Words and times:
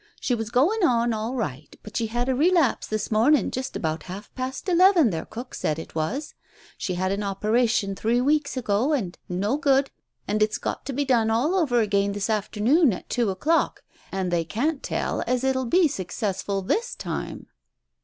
She 0.19 0.33
was 0.33 0.49
going 0.49 0.83
on 0.83 1.13
all 1.13 1.35
right, 1.35 1.75
but 1.83 1.95
she 1.95 2.07
had 2.07 2.27
a 2.27 2.33
relapse 2.33 2.87
this 2.87 3.11
morning, 3.11 3.51
just 3.51 3.75
about 3.75 4.01
half 4.09 4.33
past 4.33 4.67
eleven, 4.67 5.11
their 5.11 5.25
cook 5.25 5.53
said 5.53 5.77
it 5.77 5.93
was. 5.93 6.33
She 6.75 6.95
had 6.95 7.11
an 7.11 7.21
operation 7.21 7.93
three 7.95 8.19
weeks 8.19 8.57
ago, 8.57 8.93
and 8.93 9.15
no 9.29 9.57
good, 9.57 9.91
and 10.27 10.41
it's 10.41 10.57
got 10.57 10.87
to 10.87 10.93
be 10.93 11.05
done 11.05 11.29
all 11.29 11.53
over 11.53 11.81
again 11.81 12.13
this 12.13 12.31
after 12.31 12.59
noon 12.59 12.93
at 12.93 13.09
two 13.11 13.29
o'clock, 13.29 13.83
and 14.11 14.31
they 14.31 14.43
can't 14.43 14.81
tell 14.81 15.23
as 15.27 15.43
it 15.43 15.55
will 15.55 15.65
be 15.67 15.87
successful, 15.87 16.63
this 16.63 16.95
time." 16.95 17.45